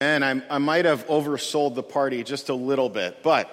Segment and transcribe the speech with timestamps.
[0.00, 3.50] And I, I might have oversold the party just a little bit, but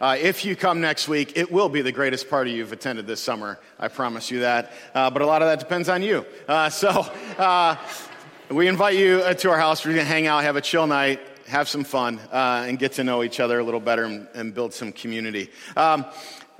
[0.00, 3.20] uh, if you come next week, it will be the greatest party you've attended this
[3.20, 3.58] summer.
[3.80, 4.70] I promise you that.
[4.94, 6.24] Uh, but a lot of that depends on you.
[6.46, 6.90] Uh, so
[7.38, 7.74] uh,
[8.50, 9.84] we invite you uh, to our house.
[9.84, 11.18] We're going to hang out, have a chill night,
[11.48, 14.54] have some fun, uh, and get to know each other a little better and, and
[14.54, 15.50] build some community.
[15.76, 16.04] Um,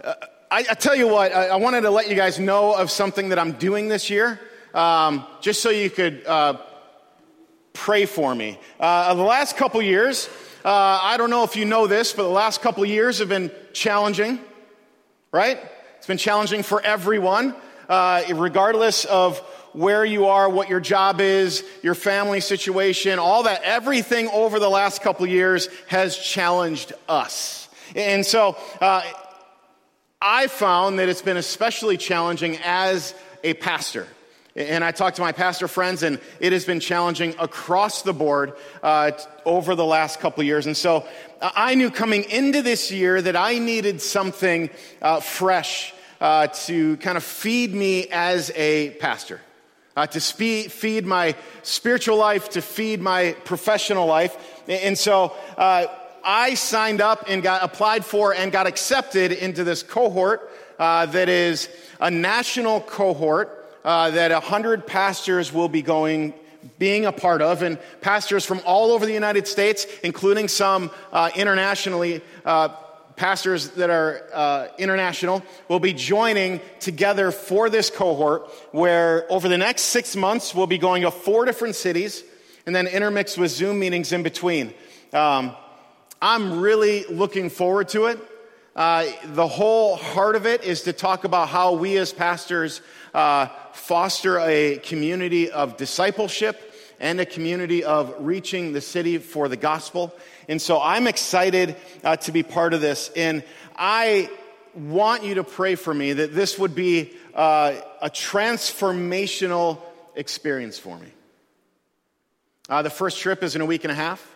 [0.04, 0.18] I,
[0.50, 3.38] I, tell you what, I, I, wanted to let you guys know of something that
[3.38, 4.40] I'm doing this year,
[4.74, 6.26] um, just so you could
[7.74, 8.58] pray for me.
[8.80, 10.30] Uh, the last couple years,
[10.64, 10.70] uh,
[11.02, 14.40] I don't know if you know this, but the last couple years have been challenging,
[15.30, 15.58] right?
[15.98, 17.54] It's been challenging for everyone,
[17.88, 19.38] uh, regardless of
[19.74, 24.70] where you are, what your job is, your family situation, all that, everything over the
[24.70, 27.68] last couple years has challenged us.
[27.94, 29.02] And so, uh,
[30.22, 34.06] I found that it's been especially challenging as a pastor.
[34.56, 38.52] And I talked to my pastor friends, and it has been challenging across the board
[38.84, 39.10] uh,
[39.44, 40.66] over the last couple years.
[40.66, 41.04] And so
[41.40, 44.70] uh, I knew coming into this year that I needed something
[45.02, 49.40] uh, fresh uh, to kind of feed me as a pastor,
[49.96, 54.36] uh, to spe- feed my spiritual life, to feed my professional life.
[54.68, 55.86] And so uh,
[56.24, 61.68] I signed up and got applied for and got accepted into this cohort that is
[61.98, 66.34] a national cohort uh, that 100 pastors will be going
[66.78, 71.30] being a part of, and pastors from all over the United States, including some uh,
[71.36, 72.68] internationally, uh,
[73.16, 79.58] pastors that are uh, international, will be joining together for this cohort where over the
[79.58, 82.24] next six months we'll be going to four different cities
[82.66, 84.72] and then intermixed with Zoom meetings in between.
[85.12, 85.54] Um,
[86.20, 88.18] I'm really looking forward to it.
[88.76, 92.80] Uh, the whole heart of it is to talk about how we as pastors
[93.12, 99.56] uh, foster a community of discipleship and a community of reaching the city for the
[99.56, 100.12] gospel.
[100.48, 103.10] And so I'm excited uh, to be part of this.
[103.14, 103.44] And
[103.76, 104.28] I
[104.74, 109.78] want you to pray for me that this would be uh, a transformational
[110.16, 111.08] experience for me.
[112.68, 114.33] Uh, the first trip is in a week and a half.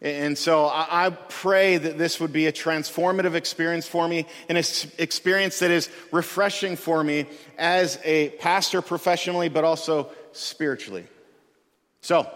[0.00, 5.58] And so I pray that this would be a transformative experience for me, an experience
[5.58, 7.26] that is refreshing for me
[7.56, 11.04] as a pastor professionally, but also spiritually.
[12.00, 12.30] So,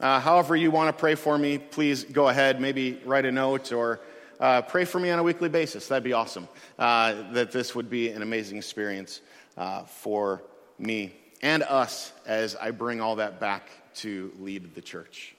[0.00, 3.70] uh, however you want to pray for me, please go ahead, maybe write a note
[3.70, 4.00] or
[4.40, 5.88] uh, pray for me on a weekly basis.
[5.88, 6.48] That'd be awesome.
[6.78, 9.20] Uh, that this would be an amazing experience
[9.58, 10.42] uh, for
[10.78, 11.12] me
[11.42, 15.34] and us as I bring all that back to lead the church.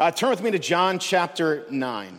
[0.00, 2.18] Uh, turn with me to John chapter 9.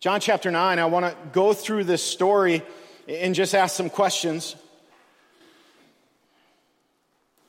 [0.00, 2.62] John chapter 9, I want to go through this story
[3.08, 4.54] and just ask some questions.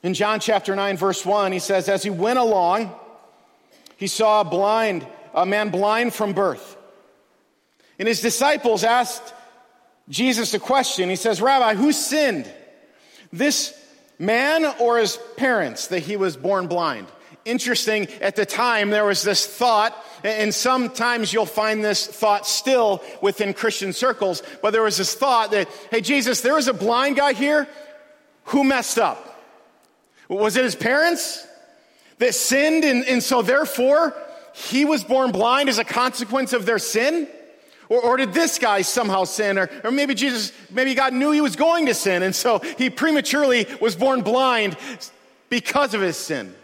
[0.02, 2.94] In John chapter 9, verse 1, he says, As he went along,
[3.98, 6.78] he saw a blind, a man blind from birth.
[7.98, 9.34] And his disciples asked
[10.08, 11.10] Jesus a question.
[11.10, 12.50] He says, Rabbi, who sinned?
[13.32, 13.74] This
[14.18, 17.06] man or his parents that he was born blind?
[17.44, 23.02] Interesting, at the time there was this thought, and sometimes you'll find this thought still
[23.22, 27.16] within Christian circles, but there was this thought that, hey, Jesus, there was a blind
[27.16, 27.66] guy here
[28.44, 29.26] who messed up.
[30.28, 31.46] Was it his parents
[32.18, 34.14] that sinned, and, and so therefore
[34.52, 37.26] he was born blind as a consequence of their sin?
[37.90, 39.58] Or, or did this guy somehow sin?
[39.58, 42.88] Or, or maybe Jesus, maybe God knew he was going to sin, and so he
[42.88, 44.78] prematurely was born blind
[45.50, 46.54] because of his sin.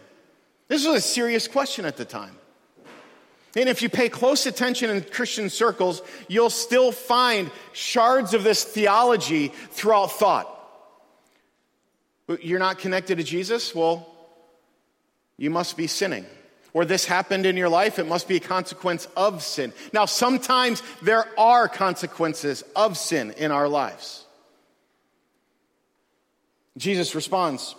[0.68, 2.36] This was a serious question at the time.
[3.56, 8.64] And if you pay close attention in Christian circles, you'll still find shards of this
[8.64, 10.52] theology throughout thought.
[12.42, 13.74] You're not connected to Jesus?
[13.74, 14.06] Well,
[15.38, 16.26] you must be sinning
[16.76, 19.72] or this happened in your life, it must be a consequence of sin.
[19.94, 24.26] Now, sometimes there are consequences of sin in our lives.
[26.76, 27.74] Jesus responds,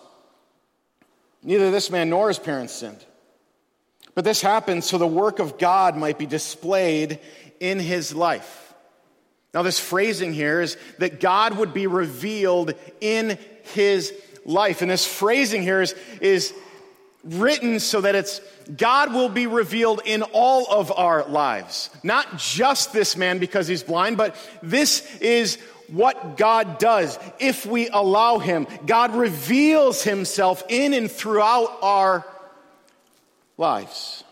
[1.43, 3.05] Neither this man nor his parents sinned.
[4.15, 7.19] But this happened so the work of God might be displayed
[7.59, 8.73] in his life.
[9.53, 13.37] Now, this phrasing here is that God would be revealed in
[13.75, 14.11] his
[14.43, 14.81] life.
[14.81, 16.51] And this phrasing here is, is
[17.27, 18.41] written so that it's
[18.75, 21.89] God will be revealed in all of our lives.
[22.03, 25.57] Not just this man because he's blind, but this is
[25.87, 28.67] what God does if we allow him.
[28.85, 32.25] God reveals himself in and throughout our
[33.57, 34.23] lives.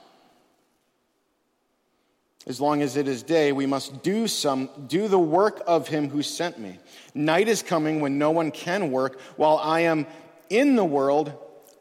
[2.47, 6.09] As long as it is day, we must do some do the work of him
[6.09, 6.77] who sent me.
[7.15, 9.19] Night is coming when no one can work.
[9.35, 10.05] While I am
[10.49, 11.33] in the world,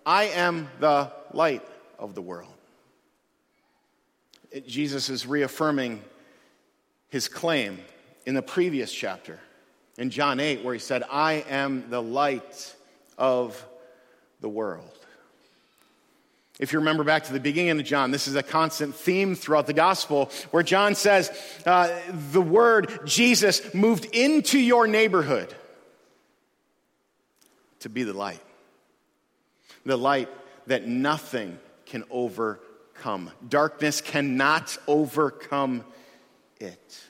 [0.06, 1.62] I am the light
[1.98, 2.52] of the world.
[4.50, 6.02] It, Jesus is reaffirming
[7.08, 7.78] his claim
[8.26, 9.38] in the previous chapter,
[9.98, 12.74] in John 8, where he said, I am the light
[13.16, 13.64] of
[14.40, 14.90] the world.
[16.60, 19.66] If you remember back to the beginning of John, this is a constant theme throughout
[19.66, 21.30] the gospel where John says,
[21.66, 21.98] uh,
[22.30, 25.52] the word Jesus moved into your neighborhood
[27.80, 28.40] to be the light.
[29.84, 30.28] The light
[30.66, 33.30] that nothing can overcome.
[33.48, 35.84] Darkness cannot overcome
[36.58, 37.02] it.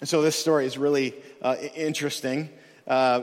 [0.00, 2.50] And so this story is really uh, interesting.
[2.86, 3.22] Uh,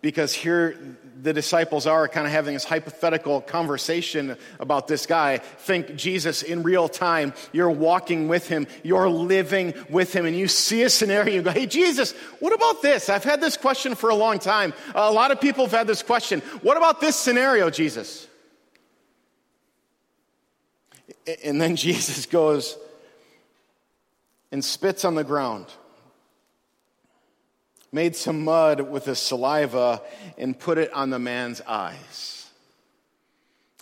[0.00, 0.76] because here
[1.20, 5.38] the disciples are kind of having this hypothetical conversation about this guy.
[5.38, 7.34] Think Jesus in real time.
[7.52, 11.34] You're walking with him, you're living with him, and you see a scenario.
[11.34, 13.08] You go, Hey, Jesus, what about this?
[13.08, 14.72] I've had this question for a long time.
[14.94, 16.40] A lot of people have had this question.
[16.62, 18.26] What about this scenario, Jesus?
[21.44, 22.76] And then Jesus goes
[24.50, 25.66] and spits on the ground
[27.94, 30.02] made some mud with his saliva
[30.36, 32.50] and put it on the man's eyes.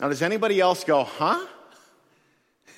[0.02, 1.46] Now, does anybody else go, huh?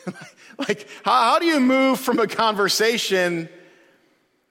[0.59, 3.49] like, how, how do you move from a conversation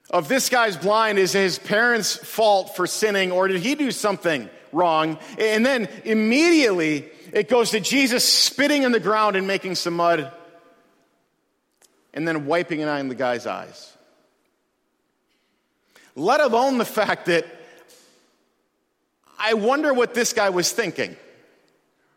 [0.10, 4.50] of this guy's blind is his parents' fault for sinning, or did he do something
[4.74, 5.18] wrong?
[5.40, 10.34] And then immediately it goes to Jesus spitting in the ground and making some mud
[12.14, 13.93] and then wiping it on the guy's eyes
[16.16, 17.46] let alone the fact that
[19.38, 21.18] I wonder what this guy was thinking.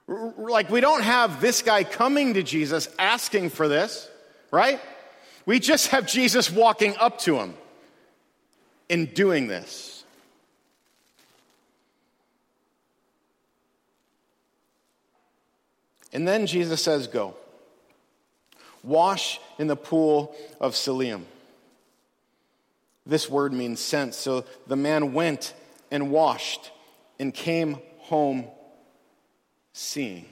[0.06, 4.08] Like, we don't have this guy coming to Jesus asking for this,
[4.50, 4.80] right?
[5.44, 7.54] We just have Jesus walking up to him
[8.88, 10.04] and doing this.
[16.12, 17.34] And then Jesus says, Go.
[18.82, 21.26] Wash in the pool of Siloam.
[23.06, 24.16] This word means sense.
[24.16, 25.54] So the man went
[25.90, 26.72] and washed
[27.20, 28.46] and came home
[29.72, 30.26] seeing.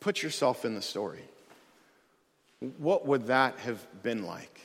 [0.00, 1.22] Put yourself in the story.
[2.78, 4.60] What would that have been like?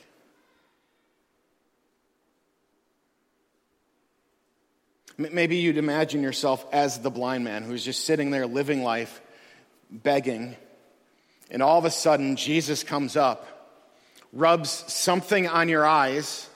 [5.16, 9.20] Maybe you'd imagine yourself as the blind man who's just sitting there living life
[10.02, 10.56] begging,
[11.50, 13.46] and all of a sudden Jesus comes up,
[14.32, 16.48] rubs something on your eyes,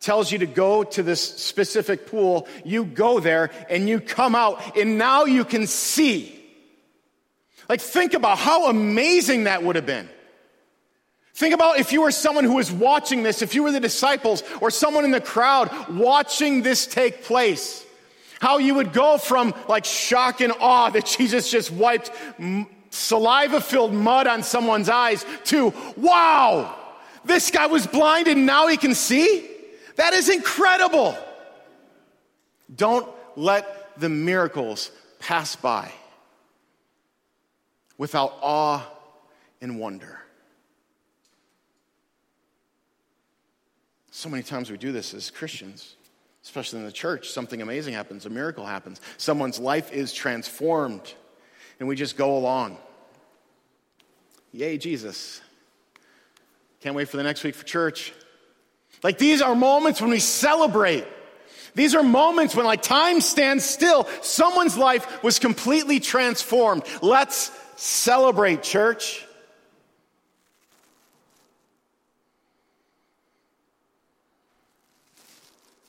[0.00, 2.46] tells you to go to this specific pool.
[2.64, 6.32] You go there and you come out, and now you can see.
[7.68, 10.08] Like, think about how amazing that would have been.
[11.34, 14.42] Think about if you were someone who was watching this, if you were the disciples
[14.60, 17.85] or someone in the crowd watching this take place.
[18.40, 22.10] How you would go from like shock and awe that Jesus just wiped
[22.90, 26.74] saliva filled mud on someone's eyes to, wow,
[27.24, 29.48] this guy was blind and now he can see?
[29.96, 31.16] That is incredible.
[32.74, 35.90] Don't let the miracles pass by
[37.96, 38.86] without awe
[39.60, 40.20] and wonder.
[44.10, 45.96] So many times we do this as Christians
[46.46, 49.00] especially in the church, something amazing happens, a miracle happens.
[49.16, 51.12] Someone's life is transformed,
[51.80, 52.78] and we just go along.
[54.52, 55.40] Yay, Jesus.
[56.82, 58.12] Can't wait for the next week for church.
[59.02, 61.04] Like these are moments when we celebrate.
[61.74, 64.08] These are moments when like time stands still.
[64.22, 66.84] Someone's life was completely transformed.
[67.02, 69.25] Let's celebrate, church.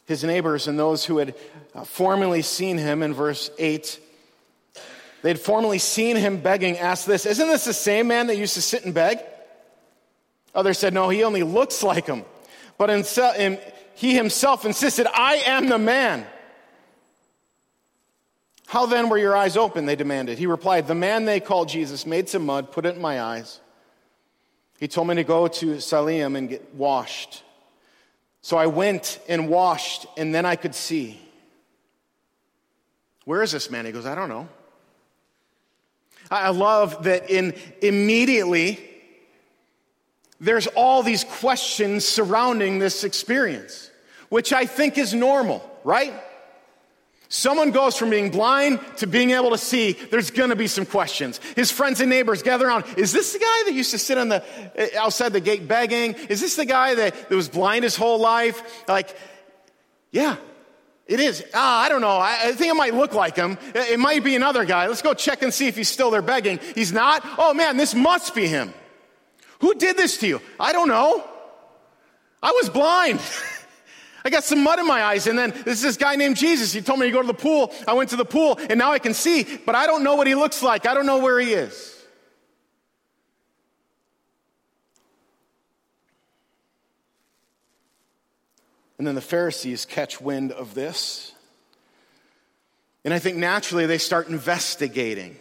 [0.08, 1.36] His neighbors and those who had
[1.76, 4.00] uh, formerly seen him in verse 8
[5.22, 8.62] they'd formerly seen him begging asked this isn't this the same man that used to
[8.62, 9.20] sit and beg?
[10.56, 12.24] Others said no he only looks like him
[12.78, 12.90] but
[13.96, 16.26] he himself insisted i am the man
[18.68, 19.86] how then were your eyes open?
[19.86, 20.38] they demanded.
[20.38, 23.60] He replied the man they called jesus made some mud put it in my eyes.
[24.80, 27.44] He told me to go to Siloam and get washed
[28.42, 31.20] so I went and washed, and then I could see.
[33.26, 33.86] Where is this man?
[33.86, 34.48] He goes, I don't know.
[36.32, 38.84] I love that in immediately
[40.40, 43.90] there's all these questions surrounding this experience.
[44.30, 46.14] which I think is normal, right?
[47.30, 51.42] Someone goes from being blind to being able to see, there's gonna be some questions.
[51.56, 52.86] His friends and neighbors gather around.
[52.96, 54.44] Is this the guy that used to sit on the,
[54.76, 56.14] eh, outside the gate begging?
[56.30, 58.88] Is this the guy that, that was blind his whole life?
[58.88, 59.14] Like,
[60.12, 60.38] yeah,
[61.06, 61.44] it is.
[61.54, 62.18] Ah, I don't know.
[62.18, 63.58] I, I, think it might look like him.
[63.76, 64.88] It, it might be another guy.
[64.88, 66.60] Let's go check and see if he's still there begging.
[66.76, 67.24] He's not?
[67.38, 68.74] Oh man, this must be him.
[69.60, 70.42] Who did this to you?
[70.60, 71.28] I don't know.
[72.42, 73.20] I was blind.
[74.28, 75.26] I got some mud in my eyes.
[75.26, 76.74] And then there's this guy named Jesus.
[76.74, 77.74] He told me to go to the pool.
[77.88, 80.28] I went to the pool and now I can see, but I don't know what
[80.28, 80.86] he looks like.
[80.86, 81.94] I don't know where he is.
[88.98, 91.32] And then the Pharisees catch wind of this.
[93.06, 95.38] And I think naturally they start investigating.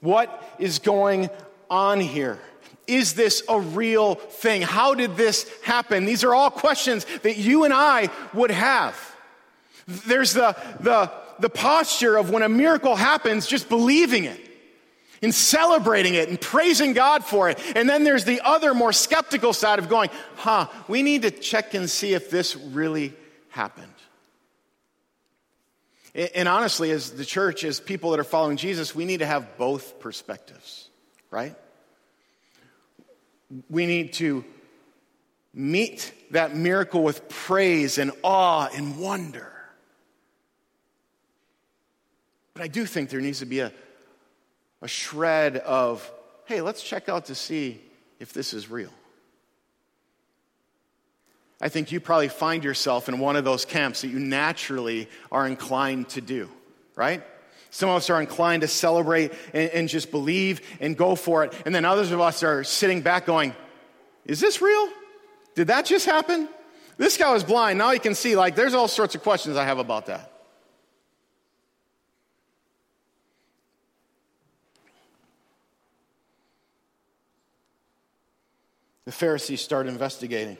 [0.00, 1.28] What is going
[1.68, 2.40] on here?
[2.86, 4.62] Is this a real thing?
[4.62, 6.04] How did this happen?
[6.04, 8.98] These are all questions that you and I would have.
[9.86, 14.40] There's the, the, the posture of when a miracle happens, just believing it
[15.22, 17.58] and celebrating it and praising God for it.
[17.74, 21.74] And then there's the other more skeptical side of going, huh, we need to check
[21.74, 23.14] and see if this really
[23.48, 23.88] happened.
[26.14, 29.58] And honestly, as the church, as people that are following Jesus, we need to have
[29.58, 30.88] both perspectives,
[31.30, 31.56] right?
[33.68, 34.44] We need to
[35.52, 39.50] meet that miracle with praise and awe and wonder.
[42.54, 43.72] But I do think there needs to be a,
[44.82, 46.10] a shred of,
[46.46, 47.80] hey, let's check out to see
[48.20, 48.92] if this is real.
[51.60, 55.46] I think you probably find yourself in one of those camps that you naturally are
[55.46, 56.50] inclined to do,
[56.94, 57.22] right?
[57.74, 61.52] Some of us are inclined to celebrate and, and, just believe and go for it.
[61.66, 63.52] And then others of us are sitting back going,
[64.24, 64.88] Is this real?
[65.56, 66.48] Did that just happen?
[66.98, 67.76] This guy was blind.
[67.76, 68.36] Now he can see.
[68.36, 70.30] Like, there's all sorts of questions I have about that.
[79.04, 80.58] The Pharisees start investigating.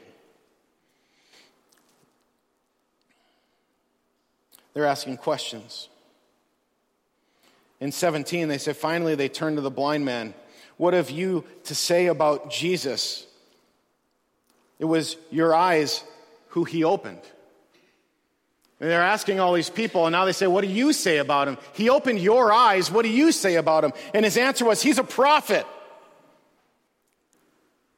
[4.73, 5.91] They're asking questions.
[7.85, 10.33] In 17, they say, finally, they turn to the blind man.
[10.79, 13.27] What have you to say about Jesus?
[14.79, 16.03] It was your eyes
[16.49, 17.21] who he opened.
[18.81, 21.47] And they're asking all these people, and now they say, What do you say about
[21.47, 21.59] him?
[21.75, 22.91] He opened your eyes.
[22.91, 23.93] What do you say about him?
[24.15, 25.67] And his answer was, He's a prophet.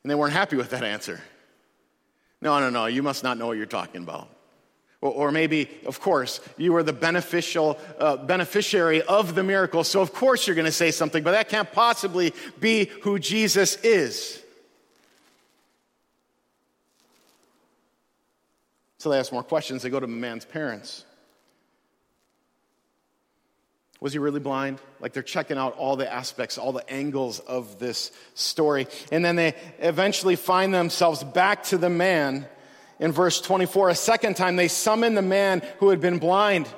[0.03, 1.21] And they weren't happy with that answer.
[2.41, 4.36] No, no, no, you must not know what you're talking about.
[5.03, 10.13] Or, maybe, of course, you are the beneficial uh, beneficiary of the miracle, so of
[10.13, 14.43] course you're going to say something, but that can't possibly be who Jesus is.
[18.99, 19.83] So they ask more questions.
[19.83, 21.05] They go to the man's parents.
[24.01, 24.81] Was he really blind?
[25.01, 28.89] Like they're checking out all the aspects, all the angles of this story.
[29.13, 32.47] And then they eventually find themselves back to the man
[32.99, 33.91] in verse 24.
[33.91, 36.69] A second time, they summoned the man who had been blind.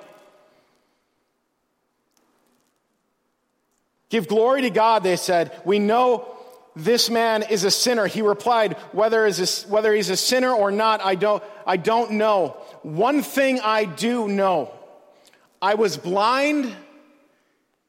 [4.09, 5.53] Give glory to God, they said.
[5.65, 6.27] We know
[6.75, 8.07] this man is a sinner.
[8.07, 12.57] He replied, whether, is whether he's a sinner or not, I don't, I don't know.
[12.83, 14.73] One thing I do know
[15.61, 16.73] I was blind,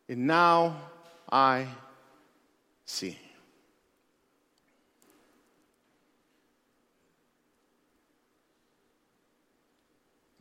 [0.08, 0.76] and now
[1.32, 1.68] I
[2.86, 3.18] see.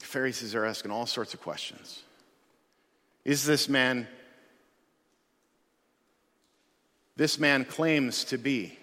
[0.08, 2.02] Pharisees are asking all sorts of questions.
[3.24, 4.08] Is this man,
[7.16, 8.78] this man claims to be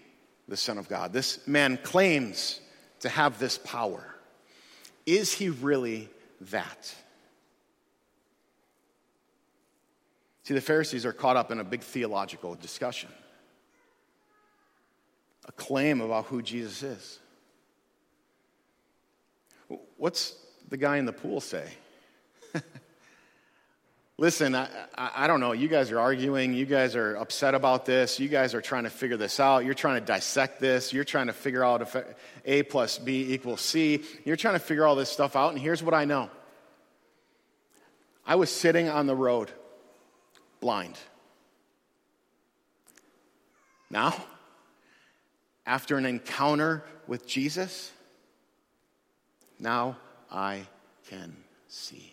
[0.47, 1.13] the Son of God.
[1.13, 2.59] This man claims
[2.99, 4.15] to have this power.
[5.05, 6.09] Is he really
[6.41, 6.93] that?
[10.43, 13.09] See, the Pharisees are caught up in a big theological discussion,
[15.47, 17.19] a claim about who Jesus is.
[19.97, 20.35] What's
[20.69, 21.67] the guy in the pool say?
[24.17, 25.51] Listen, I, I, don't know.
[25.51, 26.53] You guys are arguing.
[26.53, 28.19] You guys are upset about this.
[28.19, 29.65] You guys are trying to figure this out.
[29.65, 30.93] You're trying to dissect this.
[30.93, 31.97] You're trying to figure out if
[32.45, 34.03] A plus B equals C.
[34.23, 35.51] You're trying to figure all this stuff out.
[35.51, 36.29] And here's what I know
[38.25, 39.51] I was sitting on the road,
[40.61, 40.97] blind.
[43.89, 44.15] Now,
[45.65, 47.91] after an encounter with Jesus,
[49.59, 49.97] now
[50.35, 50.67] I
[51.09, 51.33] can
[51.69, 52.11] see.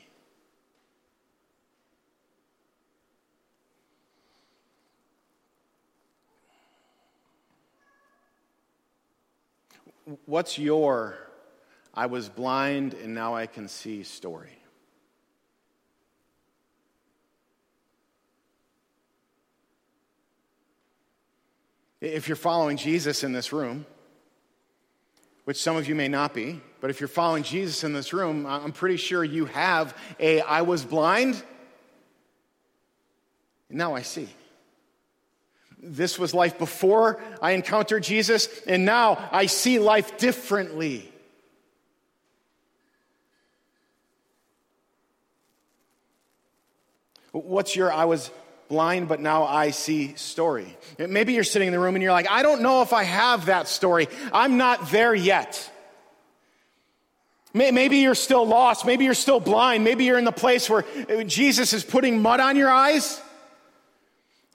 [10.27, 11.17] What's your
[11.95, 14.59] I was blind and now I can see story.
[22.01, 23.87] If you're following Jesus in this room,
[25.45, 28.47] which some of you may not be, but if you're following Jesus in this room,
[28.47, 31.43] I'm pretty sure you have a I was blind,
[33.69, 34.29] and now I see.
[35.85, 41.13] This was life before I encountered Jesus, and now I see life differently.
[47.33, 48.31] What's your I was
[48.73, 50.79] blind, but now I see story.
[50.99, 53.47] Maybe you're sitting in the room and you're like, I don't know if I have
[53.47, 54.09] that story.
[54.33, 55.71] I'm not there yet.
[57.53, 58.87] Maybe you're still lost.
[58.87, 59.85] Maybe you're still blind.
[59.85, 60.85] Maybe you're in the place where
[61.25, 63.21] Jesus is putting mud on your eyes.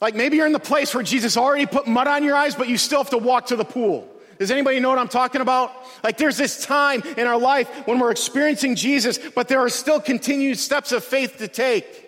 [0.01, 2.67] Like maybe you're in the place where Jesus already put mud on your eyes, but
[2.67, 4.09] you still have to walk to the pool.
[4.39, 5.71] Does anybody know what I'm talking about?
[6.03, 9.99] Like there's this time in our life when we're experiencing Jesus, but there are still
[9.99, 12.06] continued steps of faith to take.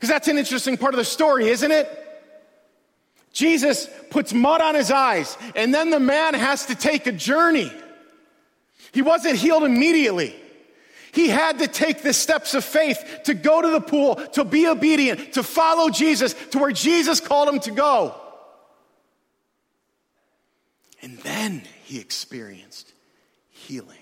[0.00, 1.86] Because that's an interesting part of the story, isn't it?
[3.34, 7.70] Jesus puts mud on his eyes, and then the man has to take a journey.
[8.92, 10.34] He wasn't healed immediately.
[11.12, 14.66] He had to take the steps of faith to go to the pool, to be
[14.66, 18.14] obedient, to follow Jesus to where Jesus called him to go.
[21.02, 22.90] And then he experienced
[23.50, 23.99] healing.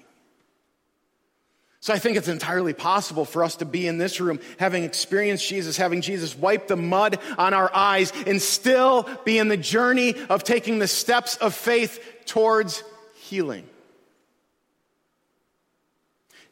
[1.89, 5.49] So I think it's entirely possible for us to be in this room, having experienced
[5.49, 10.15] Jesus, having Jesus wipe the mud on our eyes, and still be in the journey
[10.29, 13.67] of taking the steps of faith towards healing.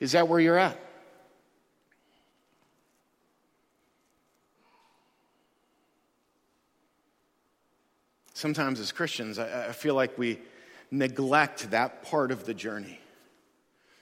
[0.00, 0.81] Is that where you're at?
[8.33, 10.40] Sometimes as Christians, I, feel like we
[10.90, 12.99] neglect that part of the journey.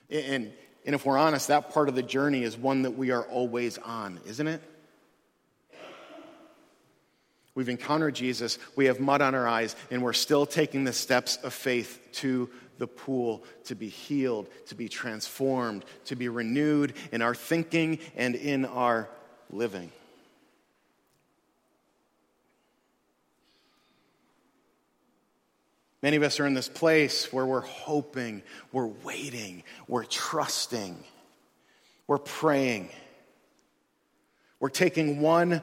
[0.09, 0.53] And
[0.85, 3.79] and if we're honest, that part of the journey is one that we are always
[3.79, 4.63] on, isn't it?
[7.55, 11.37] We've encountered Jesus, we have mud on our eyes, and we're still taking the steps
[11.37, 17.23] of faith to the pool to be healed, to be transformed, to be renewed in
[17.23, 19.09] our thinking and in our
[19.51, 19.93] living.
[26.05, 31.03] Many of us are in this place where we're hoping, we're waiting, we're trusting,
[32.07, 32.91] we're praying.
[34.61, 35.63] We're taking one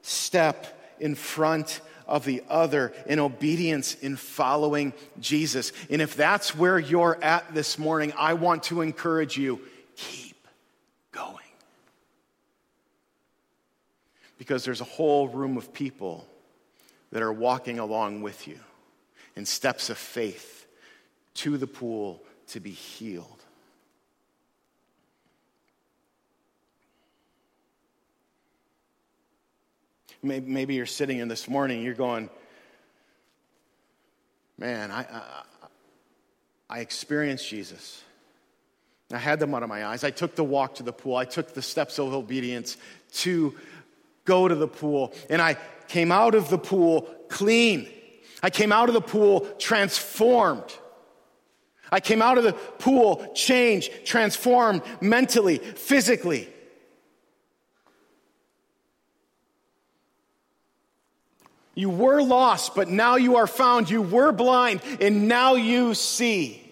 [0.00, 5.70] step in front of the other in obedience in following Jesus.
[5.90, 9.60] And if that's where you're at this morning, I want to encourage you
[9.96, 10.48] keep
[11.12, 11.36] going.
[14.38, 16.26] Because there's a whole room of people
[17.12, 18.58] that are walking along with you
[19.36, 20.66] in steps of faith
[21.34, 23.26] to the pool to be healed.
[30.22, 32.30] Maybe you're sitting in this morning, you're going,
[34.56, 35.22] man, I, I,
[36.70, 38.02] I experienced Jesus.
[39.12, 40.02] I had them out of my eyes.
[40.02, 41.16] I took the walk to the pool.
[41.16, 42.78] I took the steps of obedience
[43.16, 43.54] to
[44.24, 45.12] go to the pool.
[45.28, 47.88] And I came out of the pool clean.
[48.44, 50.70] I came out of the pool transformed.
[51.90, 56.50] I came out of the pool changed, transformed mentally, physically.
[61.74, 63.88] You were lost, but now you are found.
[63.88, 66.63] You were blind, and now you see.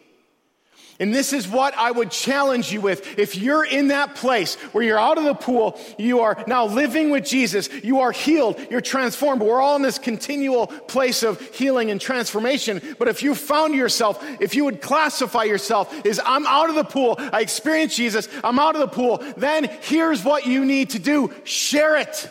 [1.02, 3.18] And this is what I would challenge you with.
[3.18, 7.10] If you're in that place where you're out of the pool, you are now living
[7.10, 9.42] with Jesus, you are healed, you're transformed.
[9.42, 12.80] We're all in this continual place of healing and transformation.
[13.00, 16.84] But if you found yourself, if you would classify yourself as I'm out of the
[16.84, 21.00] pool, I experienced Jesus, I'm out of the pool, then here's what you need to
[21.00, 22.30] do share it.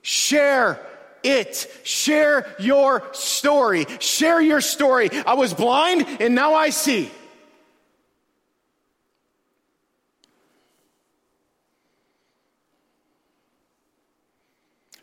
[0.00, 0.80] Share
[1.22, 1.70] it.
[1.84, 3.86] Share your story.
[3.98, 5.10] Share your story.
[5.26, 7.10] I was blind and now I see.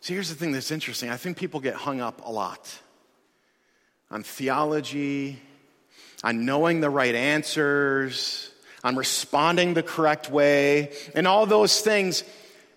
[0.01, 1.09] See, here's the thing that's interesting.
[1.09, 2.73] I think people get hung up a lot
[4.09, 5.39] on theology,
[6.23, 8.49] on knowing the right answers,
[8.83, 12.23] on responding the correct way, and all those things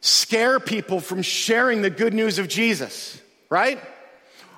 [0.03, 3.19] scare people from sharing the good news of Jesus
[3.53, 3.79] right?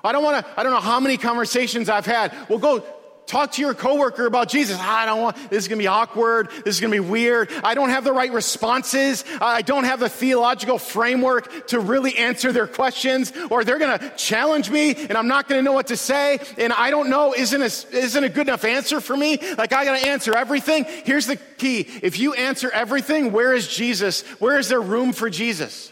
[0.05, 2.33] I don't want to, I don't know how many conversations I've had.
[2.47, 2.83] Well, go
[3.27, 4.77] Talk to your coworker about Jesus.
[4.79, 6.49] Ah, I don't want, this is going to be awkward.
[6.63, 7.49] This is going to be weird.
[7.63, 9.25] I don't have the right responses.
[9.41, 14.09] I don't have the theological framework to really answer their questions or they're going to
[14.15, 16.39] challenge me and I'm not going to know what to say.
[16.59, 19.37] And I don't know, isn't a, isn't a good enough answer for me?
[19.57, 20.85] Like I got to answer everything.
[20.85, 21.79] Here's the key.
[22.03, 24.21] If you answer everything, where is Jesus?
[24.39, 25.91] Where is there room for Jesus?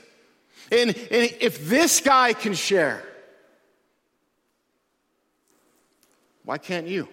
[0.71, 3.03] And, and if this guy can share,
[6.43, 7.07] why can't you?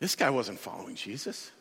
[0.00, 1.52] This guy wasn't following Jesus.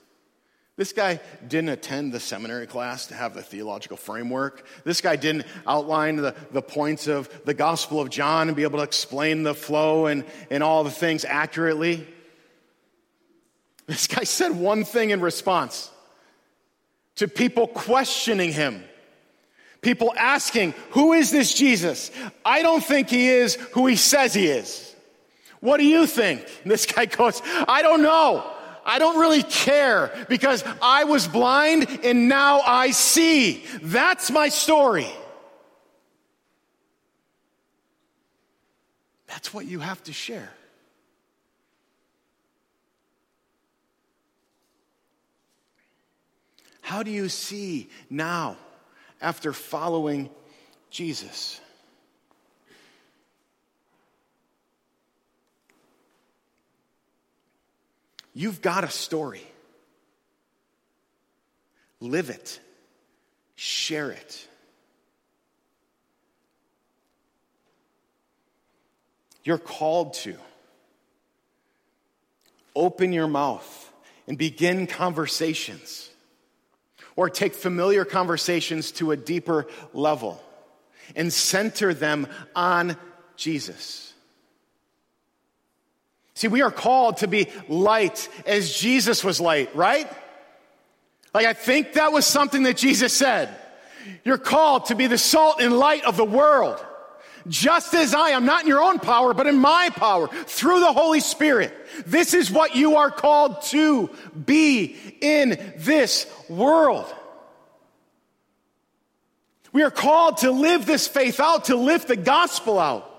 [0.76, 4.66] This guy didn't attend the seminary class to have the theological framework.
[4.84, 8.80] This guy didn't outline the, the points of the Gospel of John and be able
[8.80, 12.08] to explain the flow and, and all the things accurately.
[13.88, 15.90] This guy said one thing in response
[17.16, 18.84] to people questioning him.
[19.82, 22.12] People asking, Who is this Jesus?
[22.46, 24.96] I don't think he is who he says he is.
[25.60, 26.48] What do you think?
[26.64, 28.44] And this guy goes, I don't know.
[28.86, 33.64] I don't really care because I was blind and now I see.
[33.82, 35.08] That's my story.
[39.28, 40.52] That's what you have to share.
[46.92, 48.58] How do you see now
[49.22, 50.30] after following
[50.90, 51.58] Jesus?
[58.34, 59.42] You've got a story.
[62.02, 62.60] Live it,
[63.56, 64.48] share it.
[69.46, 70.36] You're called to
[72.76, 73.94] open your mouth
[74.28, 76.11] and begin conversations,
[77.16, 80.42] or take familiar conversations to a deeper level
[81.16, 82.98] and center them on
[83.36, 84.14] Jesus.
[86.34, 90.12] See, we are called to be light as Jesus was light, right?
[91.34, 93.56] Like, I think that was something that Jesus said.
[94.24, 96.84] You're called to be the salt and light of the world.
[97.48, 100.94] Just as I am, not in your own power, but in my power, through the
[100.94, 101.74] Holy Spirit.
[102.06, 104.10] This is what you are called to
[104.46, 107.12] be in this world.
[109.74, 113.12] We are called to live this faith out, to live the gospel out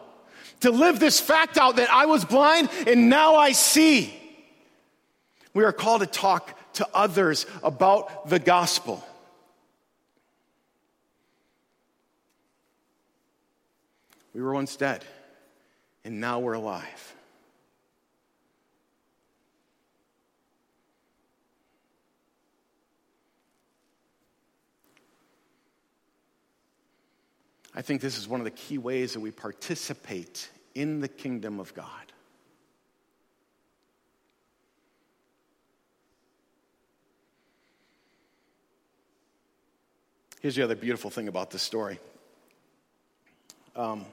[0.62, 4.14] to live this fact out that I was blind and now I see.
[5.54, 9.04] We are called to talk to others about the gospel.
[14.34, 15.04] We were once dead,
[16.04, 17.14] and now we're alive.
[27.74, 31.58] I think this is one of the key ways that we participate in the kingdom
[31.58, 31.86] of God.
[40.40, 41.98] Here's the other beautiful thing about this story.
[43.76, 44.04] Um,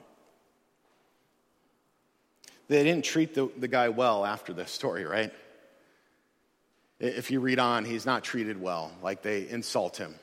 [2.70, 5.32] they didn't treat the, the guy well after this story, right?
[7.00, 10.14] If you read on, he's not treated well, like they insult him.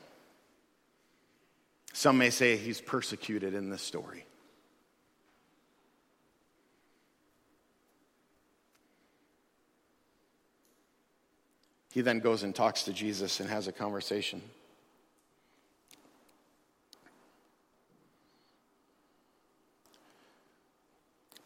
[1.92, 4.24] Some may say he's persecuted in this story.
[11.92, 14.40] He then goes and talks to Jesus and has a conversation.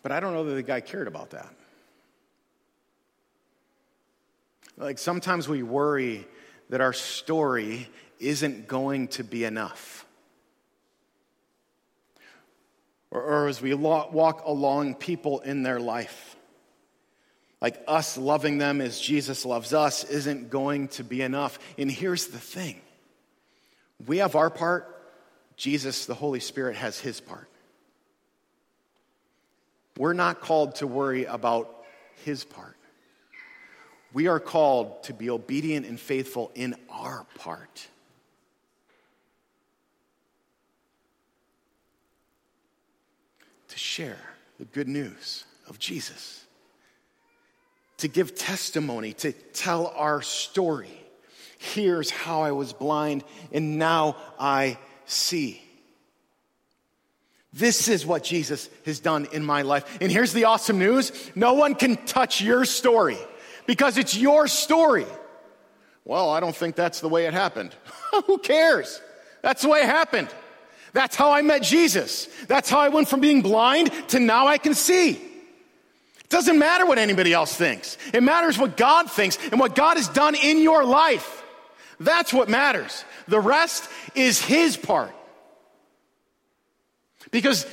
[0.02, 1.54] But I don't know that the guy cared about that.
[4.76, 6.26] Like sometimes we worry
[6.70, 7.88] that our story
[8.18, 10.06] isn't going to be enough
[13.12, 16.36] or, or as we walk along people in their life.
[17.60, 21.60] Like us loving them as Jesus loves us isn't going to be enough.
[21.78, 22.80] And here's the thing
[24.04, 24.88] we have our part,
[25.56, 27.48] Jesus, the Holy Spirit, has his part.
[29.96, 31.84] We're not called to worry about
[32.24, 32.76] his part.
[34.12, 37.88] We are called to be obedient and faithful in our part.
[43.72, 44.20] to share
[44.58, 46.44] the good news of Jesus,
[47.96, 51.00] to give testimony, to tell our story.
[51.56, 54.76] Here's how I was blind, and now I
[55.06, 55.62] see.
[57.52, 59.98] This is what Jesus has done in my life.
[60.00, 63.18] And here's the awesome news no one can touch your story
[63.66, 65.06] because it's your story.
[66.04, 67.74] Well, I don't think that's the way it happened.
[68.26, 69.00] Who cares?
[69.42, 70.28] That's the way it happened.
[70.94, 72.28] That's how I met Jesus.
[72.48, 75.10] That's how I went from being blind to now I can see.
[75.12, 77.96] It doesn't matter what anybody else thinks.
[78.12, 81.42] It matters what God thinks and what God has done in your life.
[82.00, 83.04] That's what matters.
[83.28, 85.14] The rest is His part.
[87.30, 87.66] Because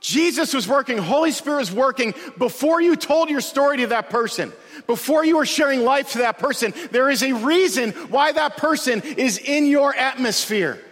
[0.00, 4.52] Jesus was working, Holy Spirit was working before you told your story to that person.
[4.88, 9.00] Before you were sharing life to that person, there is a reason why that person
[9.00, 10.82] is in your atmosphere.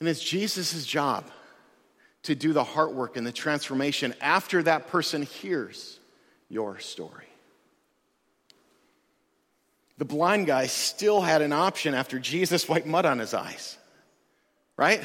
[0.00, 1.30] And it's Jesus' job
[2.24, 6.00] to do the heart work and the transformation after that person hears
[6.48, 7.29] your story.
[10.00, 13.76] The blind guy still had an option after Jesus wiped mud on his eyes
[14.80, 15.02] right?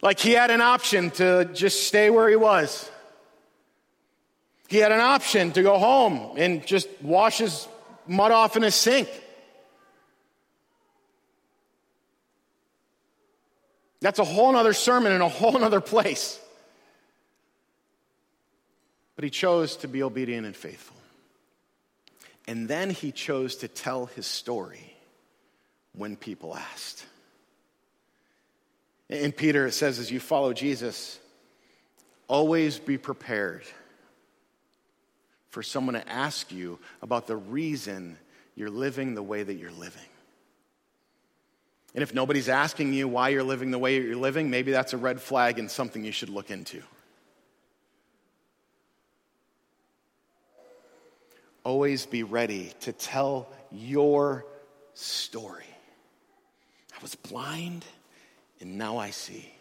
[0.00, 2.90] Like he had an option to just stay where he was.
[4.66, 7.68] He had an option to go home and just wash his
[8.06, 9.10] mud off in his sink.
[14.00, 16.40] That's a whole other sermon in a whole other place.
[19.16, 20.96] But he chose to be obedient and faithful.
[22.48, 24.96] And then he chose to tell his story
[25.92, 27.06] when people asked.
[29.08, 31.18] In Peter, it says, as you follow Jesus,
[32.28, 33.62] always be prepared
[35.50, 38.16] for someone to ask you about the reason
[38.54, 40.00] you're living the way that you're living.
[41.94, 44.96] And if nobody's asking you why you're living the way you're living, maybe that's a
[44.96, 46.82] red flag and something you should look into.
[51.64, 54.44] Always be ready to tell your
[54.94, 55.64] story.
[56.96, 57.84] I was blind
[58.60, 59.52] and now I see.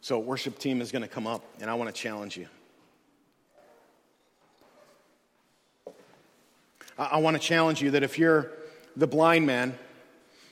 [0.00, 2.46] So, worship team is going to come up, and I want to challenge you.
[6.96, 8.52] I want to challenge you that if you're
[8.94, 9.76] the blind man,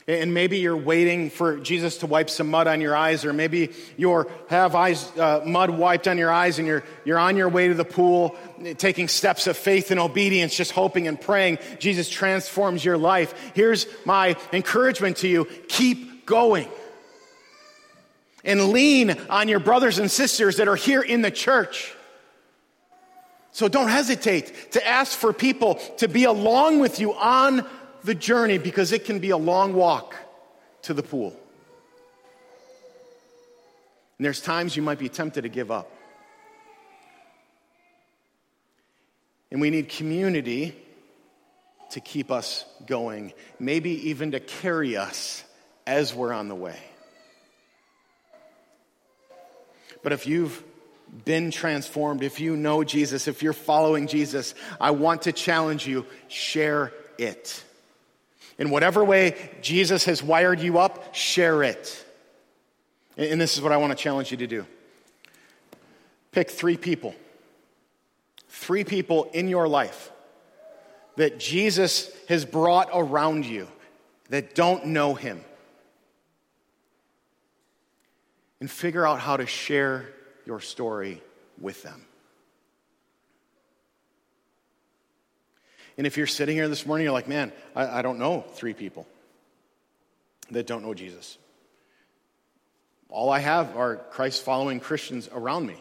[0.06, 3.72] and maybe you're waiting for Jesus to wipe some mud on your eyes, or maybe
[3.96, 7.68] you have eyes, uh, mud wiped on your eyes and you're, you're on your way
[7.68, 8.36] to the pool,
[8.76, 13.52] taking steps of faith and obedience, just hoping and praying Jesus transforms your life.
[13.54, 16.68] Here's my encouragement to you keep going.
[18.46, 21.94] And lean on your brothers and sisters that are here in the church.
[23.52, 27.66] So don't hesitate to ask for people to be along with you on
[28.04, 30.14] the journey because it can be a long walk
[30.82, 31.34] to the pool.
[34.18, 35.90] And there's times you might be tempted to give up.
[39.50, 40.76] And we need community
[41.90, 45.44] to keep us going, maybe even to carry us
[45.86, 46.78] as we're on the way.
[50.02, 50.62] But if you've
[51.24, 56.04] been transformed, if you know Jesus, if you're following Jesus, I want to challenge you
[56.28, 57.64] share it.
[58.58, 62.04] In whatever way Jesus has wired you up, share it.
[63.16, 64.66] And this is what I want to challenge you to do
[66.32, 67.14] pick three people,
[68.48, 70.10] three people in your life
[71.16, 73.68] that Jesus has brought around you
[74.30, 75.44] that don't know him.
[78.60, 80.08] And figure out how to share
[80.46, 81.22] your story
[81.60, 82.04] with them.
[85.96, 88.74] And if you're sitting here this morning, you're like, man, I, I don't know three
[88.74, 89.07] people
[90.50, 91.38] that don't know Jesus.
[93.09, 95.76] All I have are Christ following Christians around me.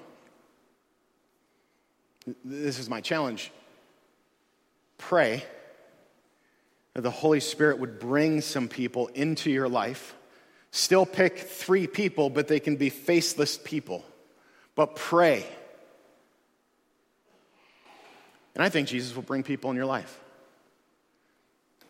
[2.45, 3.51] This is my challenge.
[4.97, 5.43] Pray
[6.93, 10.15] that the Holy Spirit would bring some people into your life.
[10.71, 14.05] Still pick three people, but they can be faceless people.
[14.75, 15.45] But pray
[18.55, 20.19] and I think Jesus will bring people in your life.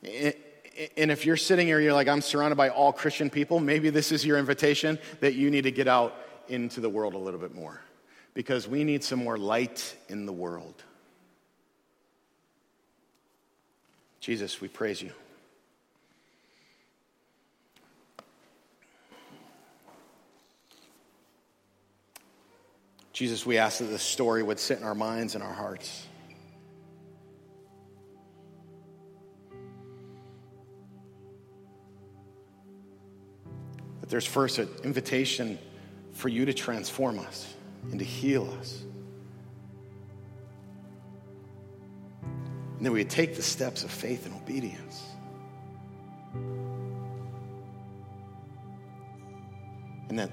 [0.04, 4.12] And if you're sitting here, you're like, I'm surrounded by all Christian people, maybe this
[4.12, 6.16] is your invitation that you need to get out
[6.48, 7.82] into the world a little bit more.
[8.34, 10.84] Because we need some more light in the world.
[14.20, 15.12] Jesus, we praise you.
[23.12, 26.08] Jesus, we ask that this story would sit in our minds and our hearts.
[34.10, 35.58] There's first an invitation
[36.12, 37.54] for you to transform us
[37.90, 38.84] and to heal us.
[42.78, 45.02] And then we would take the steps of faith and obedience.
[50.10, 50.32] And that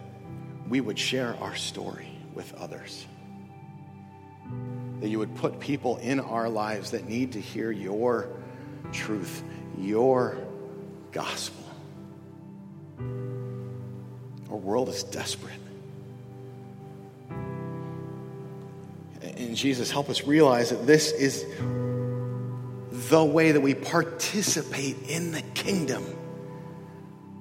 [0.69, 3.07] we would share our story with others.
[5.01, 8.31] That you would put people in our lives that need to hear your
[8.93, 9.45] truth,
[9.79, 10.37] your
[11.13, 11.60] gospel.
[14.51, 15.55] Our world is desperate.
[19.23, 21.45] And Jesus, help us realize that this is
[23.11, 26.05] the way that we participate in the kingdom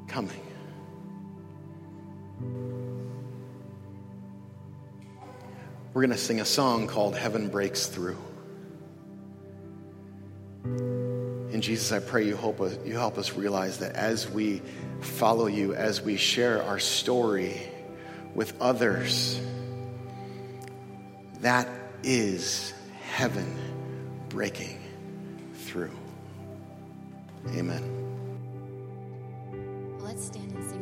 [0.07, 0.41] coming.
[5.93, 8.17] We're going to sing a song called Heaven Breaks Through.
[11.59, 14.61] And Jesus, I pray you help us, you help us realize that as we
[15.01, 17.59] follow you, as we share our story
[18.33, 19.37] with others,
[21.41, 21.67] that
[22.01, 22.73] is
[23.11, 23.57] heaven
[24.29, 24.79] breaking
[25.53, 25.91] through.
[27.49, 27.83] Amen.